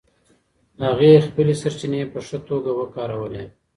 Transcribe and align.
هغې 0.83 1.23
خپلې 1.27 1.53
سرچینې 1.61 2.01
په 2.13 2.19
ښه 2.27 2.37
توګه 2.49 2.71
وکارولې. 2.79 3.43